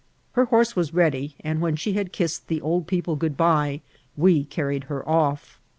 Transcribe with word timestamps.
Her 0.31 0.45
horse 0.45 0.75
was 0.75 0.95
ready, 0.95 1.35
and 1.41 1.61
when 1.61 1.75
she 1.75 1.93
had 1.93 2.11
kissed 2.11 2.47
the 2.47 2.59
old 2.59 2.87
people 2.87 3.15
good 3.15 3.37
by 3.37 3.81
we 4.17 4.45
carried 4.45 4.85
her 4.85 5.07
off. 5.07 5.59